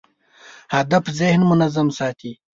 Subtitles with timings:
[0.73, 2.31] هدف ذهن منظم ساتي.